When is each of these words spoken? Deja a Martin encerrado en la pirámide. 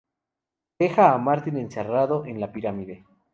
Deja 0.79 1.13
a 1.13 1.19
Martin 1.19 1.57
encerrado 1.57 2.25
en 2.25 2.39
la 2.39 2.51
pirámide. 2.51 3.05